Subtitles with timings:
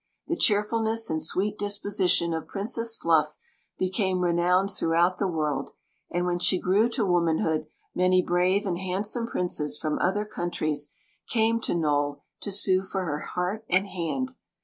[0.25, 3.37] The cheerfulness and sweet disposition of Princess Fluff
[3.77, 5.73] became renowned throughout the world,
[6.09, 10.91] and when she grew to womanhood many brave and hand some princes from other countries
[11.29, 14.33] came to Nole to sue for her heart and hand.